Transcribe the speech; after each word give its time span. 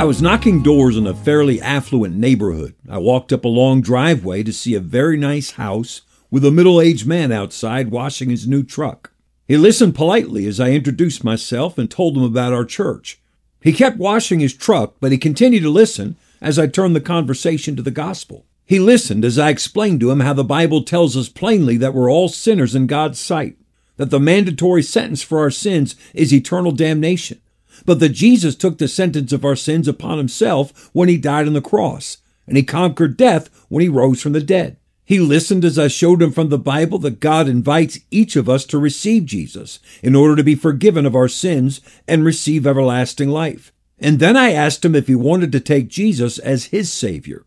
I 0.00 0.04
was 0.04 0.22
knocking 0.22 0.62
doors 0.62 0.96
in 0.96 1.06
a 1.06 1.12
fairly 1.12 1.60
affluent 1.60 2.16
neighborhood. 2.16 2.74
I 2.88 2.96
walked 2.96 3.34
up 3.34 3.44
a 3.44 3.48
long 3.48 3.82
driveway 3.82 4.42
to 4.44 4.50
see 4.50 4.74
a 4.74 4.80
very 4.80 5.18
nice 5.18 5.50
house 5.50 6.00
with 6.30 6.42
a 6.42 6.50
middle 6.50 6.80
aged 6.80 7.06
man 7.06 7.30
outside 7.30 7.90
washing 7.90 8.30
his 8.30 8.48
new 8.48 8.62
truck. 8.62 9.12
He 9.46 9.58
listened 9.58 9.94
politely 9.94 10.46
as 10.46 10.58
I 10.58 10.70
introduced 10.70 11.22
myself 11.22 11.76
and 11.76 11.90
told 11.90 12.16
him 12.16 12.22
about 12.22 12.54
our 12.54 12.64
church. 12.64 13.20
He 13.60 13.74
kept 13.74 13.98
washing 13.98 14.40
his 14.40 14.54
truck, 14.54 14.94
but 15.00 15.12
he 15.12 15.18
continued 15.18 15.64
to 15.64 15.68
listen 15.68 16.16
as 16.40 16.58
I 16.58 16.66
turned 16.66 16.96
the 16.96 17.02
conversation 17.02 17.76
to 17.76 17.82
the 17.82 17.90
gospel. 17.90 18.46
He 18.64 18.78
listened 18.78 19.22
as 19.22 19.38
I 19.38 19.50
explained 19.50 20.00
to 20.00 20.10
him 20.10 20.20
how 20.20 20.32
the 20.32 20.42
Bible 20.42 20.82
tells 20.82 21.14
us 21.14 21.28
plainly 21.28 21.76
that 21.76 21.92
we're 21.92 22.10
all 22.10 22.30
sinners 22.30 22.74
in 22.74 22.86
God's 22.86 23.18
sight, 23.18 23.58
that 23.98 24.08
the 24.08 24.18
mandatory 24.18 24.82
sentence 24.82 25.22
for 25.22 25.40
our 25.40 25.50
sins 25.50 25.94
is 26.14 26.32
eternal 26.32 26.72
damnation, 26.72 27.38
but 27.84 28.00
that 28.00 28.10
Jesus 28.10 28.54
took 28.56 28.78
the 28.78 28.88
sentence 28.88 29.32
of 29.32 29.44
our 29.44 29.56
sins 29.56 29.88
upon 29.88 30.18
himself 30.18 30.90
when 30.92 31.08
he 31.08 31.16
died 31.16 31.46
on 31.46 31.52
the 31.52 31.60
cross, 31.60 32.18
and 32.46 32.56
he 32.56 32.62
conquered 32.62 33.16
death 33.16 33.48
when 33.68 33.82
he 33.82 33.88
rose 33.88 34.20
from 34.20 34.32
the 34.32 34.40
dead. 34.40 34.76
He 35.04 35.18
listened 35.18 35.64
as 35.64 35.76
I 35.76 35.88
showed 35.88 36.22
him 36.22 36.30
from 36.30 36.50
the 36.50 36.58
Bible 36.58 36.98
that 37.00 37.18
God 37.18 37.48
invites 37.48 37.98
each 38.12 38.36
of 38.36 38.48
us 38.48 38.64
to 38.66 38.78
receive 38.78 39.24
Jesus 39.24 39.80
in 40.04 40.14
order 40.14 40.36
to 40.36 40.44
be 40.44 40.54
forgiven 40.54 41.04
of 41.04 41.16
our 41.16 41.26
sins 41.26 41.80
and 42.06 42.24
receive 42.24 42.64
everlasting 42.64 43.28
life. 43.28 43.72
And 43.98 44.20
then 44.20 44.36
I 44.36 44.52
asked 44.52 44.84
him 44.84 44.94
if 44.94 45.08
he 45.08 45.16
wanted 45.16 45.50
to 45.50 45.58
take 45.60 45.88
Jesus 45.88 46.38
as 46.38 46.66
his 46.66 46.92
Savior. 46.92 47.44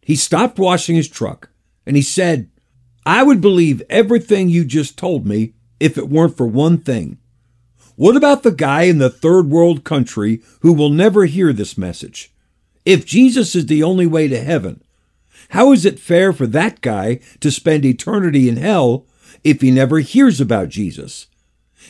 He 0.00 0.16
stopped 0.16 0.58
washing 0.58 0.96
his 0.96 1.08
truck 1.08 1.50
and 1.84 1.96
he 1.96 2.02
said, 2.02 2.48
I 3.04 3.22
would 3.22 3.40
believe 3.40 3.82
everything 3.90 4.48
you 4.48 4.64
just 4.64 4.96
told 4.96 5.26
me 5.26 5.52
if 5.78 5.98
it 5.98 6.08
weren't 6.08 6.36
for 6.36 6.46
one 6.46 6.78
thing. 6.78 7.18
What 7.96 8.16
about 8.16 8.42
the 8.42 8.52
guy 8.52 8.82
in 8.82 8.98
the 8.98 9.10
third 9.10 9.50
world 9.50 9.84
country 9.84 10.40
who 10.60 10.72
will 10.72 10.90
never 10.90 11.26
hear 11.26 11.52
this 11.52 11.76
message? 11.76 12.32
If 12.84 13.04
Jesus 13.04 13.54
is 13.54 13.66
the 13.66 13.82
only 13.82 14.06
way 14.06 14.28
to 14.28 14.42
heaven, 14.42 14.82
how 15.50 15.72
is 15.72 15.84
it 15.84 16.00
fair 16.00 16.32
for 16.32 16.46
that 16.46 16.80
guy 16.80 17.20
to 17.40 17.50
spend 17.50 17.84
eternity 17.84 18.48
in 18.48 18.56
hell 18.56 19.06
if 19.44 19.60
he 19.60 19.70
never 19.70 19.98
hears 19.98 20.40
about 20.40 20.70
Jesus? 20.70 21.26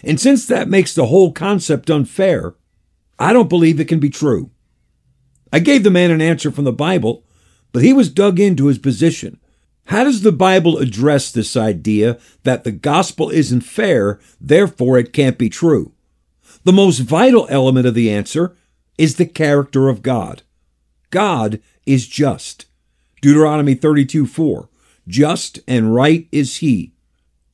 And 0.03 0.21
since 0.21 0.47
that 0.47 0.69
makes 0.69 0.95
the 0.95 1.07
whole 1.07 1.33
concept 1.33 1.89
unfair, 1.89 2.55
I 3.19 3.33
don't 3.33 3.49
believe 3.49 3.79
it 3.79 3.89
can 3.89 4.01
be 4.01 4.11
true. 4.11 4.51
I 5.53 5.61
gave 5.61 5.85
the 5.85 5.91
man 5.91 6.11
an 6.11 6.21
answer 6.21 6.51
from 6.51 6.65
the 6.65 6.73
Bible, 6.73 7.25
but 7.71 7.83
he 7.83 7.93
was 7.93 8.11
dug 8.11 8.41
into 8.41 8.67
his 8.67 8.79
position. 8.79 9.39
How 9.87 10.05
does 10.05 10.23
the 10.23 10.33
Bible 10.33 10.79
address 10.79 11.31
this 11.31 11.57
idea 11.57 12.19
that 12.45 12.65
the 12.65 12.73
gospel 12.73 13.31
isn't 13.31 13.63
fair, 13.63 14.21
therefore 14.41 14.99
it 14.99 15.13
can't 15.13 15.39
be 15.39 15.49
true? 15.49 15.93
The 16.65 16.73
most 16.73 17.01
vital 17.01 17.47
element 17.51 17.87
of 17.87 17.95
the 17.95 18.11
answer 18.11 18.57
is 18.97 19.17
the 19.17 19.27
character 19.27 19.89
of 19.89 20.03
God. 20.03 20.43
God 21.11 21.61
is 21.87 22.07
just. 22.07 22.67
Deuteronomy 23.21 23.75
32 23.75 24.27
4. 24.27 24.69
Just 25.09 25.59
and 25.67 25.95
right 25.95 26.29
is 26.31 26.59
he. 26.59 26.93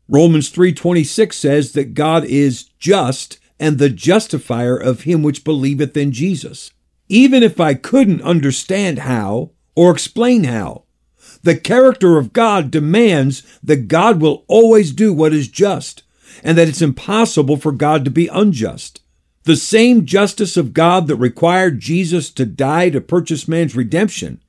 Romans 0.08 0.50
3:26 0.50 1.34
says 1.34 1.72
that 1.72 1.94
God 1.94 2.24
is 2.24 2.64
just 2.78 3.38
and 3.60 3.78
the 3.78 3.90
justifier 3.90 4.76
of 4.76 5.02
him 5.02 5.22
which 5.22 5.44
believeth 5.44 5.96
in 5.96 6.12
Jesus. 6.12 6.70
Even 7.08 7.42
if 7.42 7.60
I 7.60 7.74
couldn't 7.74 8.22
understand 8.22 9.00
how 9.00 9.50
or 9.74 9.90
explain 9.90 10.44
how, 10.44 10.84
the 11.42 11.56
character 11.56 12.18
of 12.18 12.32
God 12.32 12.70
demands 12.70 13.42
that 13.62 13.88
God 13.88 14.20
will 14.20 14.44
always 14.48 14.92
do 14.92 15.12
what 15.12 15.32
is 15.32 15.48
just 15.48 16.02
and 16.42 16.56
that 16.56 16.68
it's 16.68 16.82
impossible 16.82 17.56
for 17.56 17.72
God 17.72 18.04
to 18.04 18.10
be 18.10 18.28
unjust. 18.28 19.00
The 19.44 19.56
same 19.56 20.04
justice 20.04 20.56
of 20.56 20.74
God 20.74 21.06
that 21.06 21.16
required 21.16 21.80
Jesus 21.80 22.30
to 22.32 22.44
die 22.44 22.90
to 22.90 23.00
purchase 23.00 23.48
man's 23.48 23.74
redemption 23.74 24.42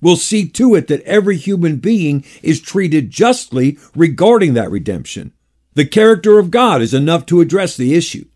will 0.00 0.16
see 0.16 0.48
to 0.48 0.74
it 0.74 0.88
that 0.88 1.02
every 1.02 1.36
human 1.36 1.78
being 1.78 2.24
is 2.42 2.60
treated 2.60 3.10
justly 3.10 3.78
regarding 3.94 4.54
that 4.54 4.70
redemption. 4.70 5.32
The 5.74 5.86
character 5.86 6.38
of 6.38 6.50
God 6.50 6.80
is 6.80 6.94
enough 6.94 7.26
to 7.26 7.40
address 7.40 7.76
the 7.76 7.94
issue. 7.94 8.26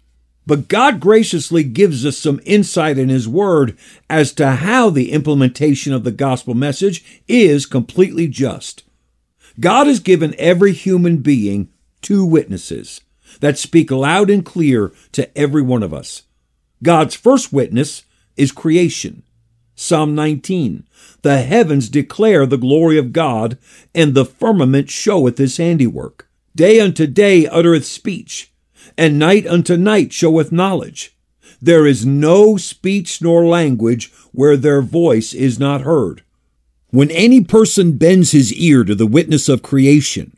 But 0.50 0.66
God 0.66 0.98
graciously 0.98 1.62
gives 1.62 2.04
us 2.04 2.18
some 2.18 2.40
insight 2.44 2.98
in 2.98 3.08
His 3.08 3.28
Word 3.28 3.78
as 4.08 4.32
to 4.32 4.50
how 4.50 4.90
the 4.90 5.12
implementation 5.12 5.92
of 5.92 6.02
the 6.02 6.10
gospel 6.10 6.54
message 6.54 7.22
is 7.28 7.66
completely 7.66 8.26
just. 8.26 8.82
God 9.60 9.86
has 9.86 10.00
given 10.00 10.34
every 10.38 10.72
human 10.72 11.18
being 11.18 11.68
two 12.02 12.26
witnesses 12.26 13.00
that 13.38 13.58
speak 13.58 13.92
loud 13.92 14.28
and 14.28 14.44
clear 14.44 14.90
to 15.12 15.38
every 15.38 15.62
one 15.62 15.84
of 15.84 15.94
us. 15.94 16.24
God's 16.82 17.14
first 17.14 17.52
witness 17.52 18.02
is 18.36 18.50
creation. 18.50 19.22
Psalm 19.76 20.16
19. 20.16 20.82
The 21.22 21.42
heavens 21.42 21.88
declare 21.88 22.44
the 22.44 22.58
glory 22.58 22.98
of 22.98 23.12
God, 23.12 23.56
and 23.94 24.14
the 24.14 24.24
firmament 24.24 24.90
showeth 24.90 25.38
his 25.38 25.58
handiwork. 25.58 26.28
Day 26.56 26.80
unto 26.80 27.06
day 27.06 27.46
uttereth 27.46 27.86
speech, 27.86 28.49
and 28.96 29.18
night 29.18 29.46
unto 29.46 29.76
night 29.76 30.12
showeth 30.12 30.52
knowledge. 30.52 31.16
There 31.62 31.86
is 31.86 32.06
no 32.06 32.56
speech 32.56 33.20
nor 33.20 33.44
language 33.44 34.12
where 34.32 34.56
their 34.56 34.80
voice 34.80 35.34
is 35.34 35.58
not 35.58 35.82
heard. 35.82 36.22
When 36.90 37.10
any 37.10 37.42
person 37.42 37.98
bends 37.98 38.32
his 38.32 38.52
ear 38.54 38.82
to 38.84 38.94
the 38.94 39.06
witness 39.06 39.48
of 39.48 39.62
creation, 39.62 40.36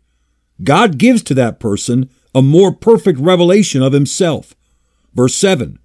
God 0.63 0.99
gives 0.99 1.23
to 1.25 1.35
that 1.35 1.61
person 1.61 2.11
a 2.35 2.43
more 2.43 2.73
perfect 2.73 3.19
revelation 3.19 3.83
of 3.83 3.93
himself. 3.93 4.55
Verse 5.15 5.35
7 5.35 5.79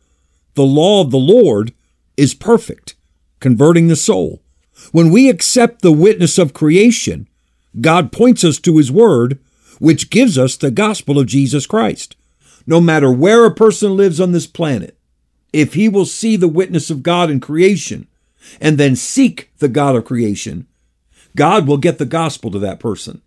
The 0.56 0.66
law 0.66 1.02
of 1.02 1.12
the 1.12 1.18
Lord 1.18 1.74
is 2.18 2.34
perfect, 2.34 2.96
converting 3.40 3.88
the 3.88 3.96
soul. 3.96 4.42
When 4.92 5.10
we 5.10 5.30
accept 5.30 5.82
the 5.82 5.92
witness 5.92 6.38
of 6.38 6.54
creation, 6.54 7.28
God 7.80 8.12
points 8.12 8.44
us 8.44 8.60
to 8.60 8.78
his 8.78 8.92
word, 8.92 9.40
which 9.80 10.10
gives 10.10 10.38
us 10.38 10.58
the 10.58 10.72
gospel 10.72 11.18
of 11.18 11.28
Jesus 11.28 11.66
Christ. 11.66 12.17
No 12.68 12.82
matter 12.82 13.10
where 13.10 13.46
a 13.46 13.54
person 13.54 13.96
lives 13.96 14.20
on 14.20 14.34
this 14.34 14.46
planet, 14.46 14.98
if 15.54 15.74
he 15.74 15.88
will 15.88 16.06
see 16.06 16.36
the 16.36 16.50
witness 16.50 16.90
of 16.90 17.02
God 17.02 17.32
in 17.32 17.40
creation 17.40 18.08
and 18.60 18.78
then 18.78 18.96
seek 18.96 19.52
the 19.60 19.70
God 19.70 19.96
of 19.96 20.06
creation, 20.06 20.68
God 21.36 21.66
will 21.66 21.78
get 21.78 21.98
the 21.98 22.06
gospel 22.06 22.52
to 22.52 22.60
that 22.60 22.80
person. 22.80 23.22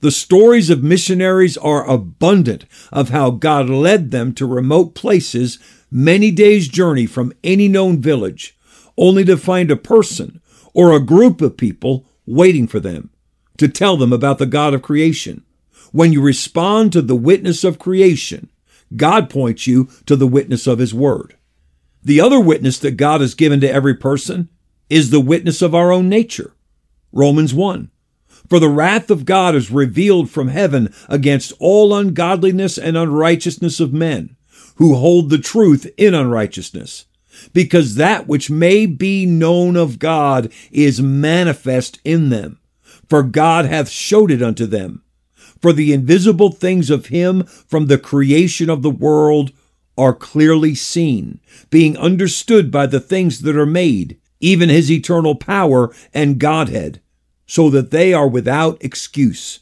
The 0.00 0.10
stories 0.10 0.70
of 0.70 0.82
missionaries 0.82 1.56
are 1.58 1.88
abundant 1.88 2.64
of 2.90 3.10
how 3.10 3.30
God 3.30 3.68
led 3.68 4.10
them 4.10 4.32
to 4.34 4.46
remote 4.46 4.94
places, 4.94 5.58
many 5.90 6.30
days' 6.30 6.68
journey 6.68 7.06
from 7.06 7.32
any 7.44 7.68
known 7.68 8.00
village, 8.00 8.58
only 8.96 9.24
to 9.26 9.36
find 9.36 9.70
a 9.70 9.76
person 9.76 10.40
or 10.74 10.92
a 10.92 11.00
group 11.00 11.40
of 11.40 11.56
people 11.56 12.06
waiting 12.26 12.66
for 12.66 12.80
them 12.80 13.10
to 13.58 13.68
tell 13.68 13.96
them 13.96 14.12
about 14.12 14.38
the 14.38 14.46
God 14.46 14.74
of 14.74 14.82
creation. 14.82 15.42
When 15.92 16.12
you 16.12 16.20
respond 16.20 16.92
to 16.92 17.02
the 17.02 17.16
witness 17.16 17.64
of 17.64 17.78
creation, 17.78 18.50
God 18.94 19.28
points 19.30 19.66
you 19.66 19.88
to 20.06 20.16
the 20.16 20.26
witness 20.26 20.66
of 20.66 20.78
His 20.78 20.94
Word. 20.94 21.36
The 22.02 22.20
other 22.20 22.38
witness 22.38 22.78
that 22.80 22.92
God 22.92 23.20
has 23.20 23.34
given 23.34 23.60
to 23.62 23.70
every 23.70 23.94
person 23.94 24.48
is 24.88 25.10
the 25.10 25.20
witness 25.20 25.60
of 25.62 25.74
our 25.74 25.90
own 25.90 26.08
nature. 26.08 26.54
Romans 27.12 27.52
1. 27.52 27.90
For 28.48 28.60
the 28.60 28.68
wrath 28.68 29.10
of 29.10 29.24
God 29.24 29.56
is 29.56 29.70
revealed 29.70 30.30
from 30.30 30.48
heaven 30.48 30.94
against 31.08 31.52
all 31.58 31.94
ungodliness 31.94 32.78
and 32.78 32.96
unrighteousness 32.96 33.80
of 33.80 33.92
men, 33.92 34.36
who 34.76 34.94
hold 34.94 35.30
the 35.30 35.38
truth 35.38 35.90
in 35.96 36.14
unrighteousness. 36.14 37.06
Because 37.52 37.96
that 37.96 38.28
which 38.28 38.50
may 38.50 38.86
be 38.86 39.26
known 39.26 39.76
of 39.76 39.98
God 39.98 40.52
is 40.70 41.02
manifest 41.02 42.00
in 42.04 42.28
them, 42.28 42.60
for 43.08 43.22
God 43.22 43.64
hath 43.64 43.88
showed 43.88 44.30
it 44.30 44.42
unto 44.42 44.64
them. 44.64 45.02
For 45.60 45.72
the 45.72 45.92
invisible 45.92 46.52
things 46.52 46.90
of 46.90 47.06
him 47.06 47.44
from 47.44 47.86
the 47.86 47.98
creation 47.98 48.68
of 48.70 48.82
the 48.82 48.90
world 48.90 49.52
are 49.98 50.14
clearly 50.14 50.74
seen, 50.74 51.40
being 51.70 51.96
understood 51.96 52.70
by 52.70 52.86
the 52.86 53.00
things 53.00 53.40
that 53.42 53.56
are 53.56 53.66
made, 53.66 54.18
even 54.40 54.68
his 54.68 54.90
eternal 54.90 55.34
power 55.34 55.94
and 56.12 56.38
Godhead 56.38 57.00
so 57.46 57.70
that 57.70 57.90
they 57.90 58.12
are 58.12 58.28
without 58.28 58.82
excuse. 58.82 59.60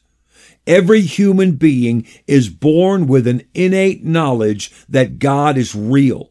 Every 0.66 1.02
human 1.02 1.52
being 1.52 2.06
is 2.26 2.48
born 2.48 3.06
with 3.06 3.26
an 3.26 3.42
innate 3.52 4.02
knowledge 4.02 4.72
that 4.88 5.18
God 5.18 5.58
is 5.58 5.74
real. 5.74 6.30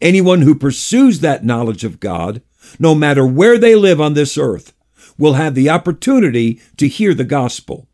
Anyone 0.00 0.42
who 0.42 0.54
pursues 0.54 1.20
that 1.20 1.44
knowledge 1.44 1.82
of 1.82 2.00
God, 2.00 2.42
no 2.78 2.94
matter 2.94 3.26
where 3.26 3.58
they 3.58 3.74
live 3.74 4.00
on 4.00 4.14
this 4.14 4.38
earth, 4.38 4.72
will 5.18 5.34
have 5.34 5.54
the 5.54 5.68
opportunity 5.68 6.60
to 6.76 6.86
hear 6.86 7.12
the 7.14 7.24
gospel. 7.24 7.88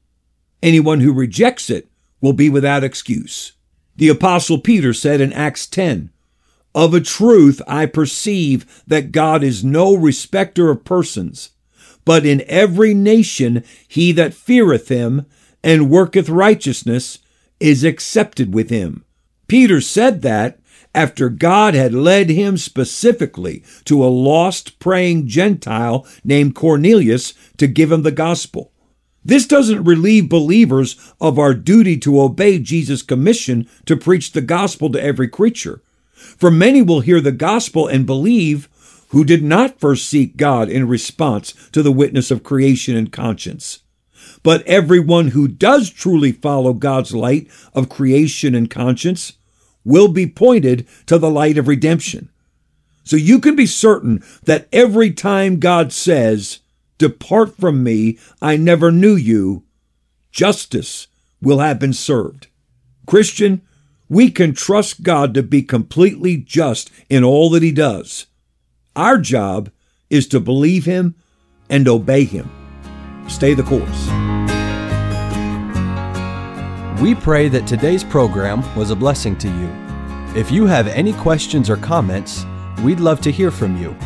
Anyone 0.62 1.00
who 1.00 1.12
rejects 1.12 1.69
it 1.69 1.88
will 2.20 2.32
be 2.32 2.49
without 2.49 2.85
excuse. 2.85 3.53
The 3.97 4.09
apostle 4.09 4.59
Peter 4.59 4.94
said 4.94 5.20
in 5.20 5.32
Acts 5.32 5.67
10, 5.67 6.11
Of 6.75 6.94
a 6.94 7.00
truth 7.00 7.61
I 7.67 7.87
perceive 7.87 8.82
that 8.87 9.12
God 9.12 9.43
is 9.43 9.64
no 9.64 9.94
respecter 9.94 10.70
of 10.70 10.85
persons, 10.85 11.50
but 12.05 12.25
in 12.25 12.44
every 12.47 12.94
nation 12.94 13.64
he 13.88 14.12
that 14.12 14.35
feareth 14.35 14.88
him 14.88 15.26
and 15.62 15.91
worketh 15.91 16.29
righteousness 16.29 17.19
is 17.61 17.85
accepted 17.85 18.55
with 18.55 18.70
him. 18.70 19.05
Peter 19.47 19.81
said 19.81 20.23
that 20.23 20.59
after 20.94 21.29
God 21.29 21.75
had 21.75 21.94
led 21.94 22.29
him 22.29 22.56
specifically 22.56 23.62
to 23.85 24.05
a 24.05 24.06
lost 24.06 24.79
praying 24.79 25.26
Gentile 25.26 26.06
named 26.25 26.55
Cornelius 26.55 27.35
to 27.56 27.67
give 27.67 27.91
him 27.91 28.03
the 28.03 28.11
gospel. 28.11 28.71
This 29.24 29.46
doesn't 29.46 29.84
relieve 29.84 30.28
believers 30.28 30.96
of 31.20 31.38
our 31.38 31.54
duty 31.54 31.96
to 31.98 32.20
obey 32.20 32.58
Jesus' 32.58 33.02
commission 33.02 33.69
to 33.86 33.96
preach 33.96 34.32
the 34.32 34.40
gospel 34.40 34.90
to 34.90 35.02
every 35.02 35.28
creature. 35.28 35.80
For 36.12 36.50
many 36.50 36.82
will 36.82 37.00
hear 37.00 37.20
the 37.20 37.32
gospel 37.32 37.86
and 37.86 38.06
believe 38.06 38.69
who 39.10 39.24
did 39.24 39.42
not 39.42 39.78
first 39.78 40.08
seek 40.08 40.36
God 40.36 40.69
in 40.69 40.88
response 40.88 41.52
to 41.72 41.82
the 41.82 41.92
witness 41.92 42.30
of 42.30 42.42
creation 42.42 42.96
and 42.96 43.12
conscience. 43.12 43.80
But 44.42 44.66
everyone 44.66 45.28
who 45.28 45.46
does 45.46 45.90
truly 45.90 46.32
follow 46.32 46.72
God's 46.72 47.14
light 47.14 47.48
of 47.75 47.88
creation 47.88 48.54
and 48.54 48.70
conscience 48.70 49.34
will 49.84 50.08
be 50.08 50.26
pointed 50.26 50.86
to 51.06 51.18
the 51.18 51.30
light 51.30 51.58
of 51.58 51.68
redemption. 51.68 52.28
So 53.04 53.16
you 53.16 53.38
can 53.38 53.54
be 53.54 53.66
certain 53.66 54.22
that 54.44 54.68
every 54.72 55.10
time 55.10 55.60
God 55.60 55.92
says, 55.92 56.60
Depart 57.02 57.56
from 57.56 57.82
me, 57.82 58.16
I 58.40 58.56
never 58.56 58.93
knew 58.93 59.16
you, 59.16 59.64
justice 60.31 61.08
will 61.40 61.58
have 61.58 61.81
been 61.81 61.93
served. 61.93 62.46
Christian, 63.08 63.60
we 64.08 64.31
can 64.31 64.54
trust 64.54 65.02
God 65.02 65.34
to 65.34 65.43
be 65.43 65.64
completely 65.64 66.37
just 66.37 66.93
in 67.10 67.25
all 67.25 67.50
that 67.50 67.62
He 67.64 67.72
does. 67.72 68.26
Our 68.94 69.19
job 69.19 69.72
is 70.10 70.28
to 70.28 70.38
believe 70.38 70.84
Him 70.84 71.16
and 71.69 71.88
obey 71.88 72.22
Him. 72.22 72.49
Stay 73.26 73.52
the 73.52 73.64
course. 73.64 74.06
We 77.02 77.16
pray 77.16 77.49
that 77.49 77.66
today's 77.66 78.04
program 78.04 78.62
was 78.76 78.93
a 78.93 78.96
blessing 78.96 79.37
to 79.38 79.49
you. 79.49 80.38
If 80.40 80.52
you 80.52 80.66
have 80.66 80.87
any 80.87 81.14
questions 81.14 81.69
or 81.69 81.78
comments, 81.78 82.46
we'd 82.84 83.00
love 83.00 83.20
to 83.22 83.32
hear 83.32 83.50
from 83.50 83.76
you 83.76 83.96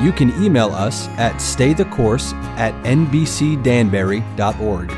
you 0.00 0.12
can 0.12 0.30
email 0.42 0.74
us 0.74 1.08
at 1.18 1.34
staythecourse 1.36 2.32
at 2.56 2.74
nbcdanbury.org. 2.84 4.88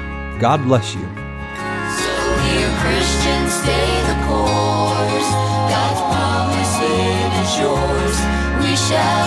God 0.40 0.62
bless 0.64 0.94
you. 0.94 1.00
So, 1.00 2.36
dear 2.42 2.70
Christians, 2.80 3.52
stay 3.52 4.02
the 4.06 4.14
course. 4.26 5.30
God's 5.72 6.00
promise 6.12 6.74
is 7.42 7.50
yours. 7.58 8.16
We 8.62 8.72
shall. 8.76 9.25